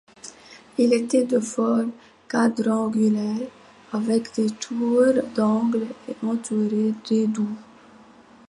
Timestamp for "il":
0.79-0.93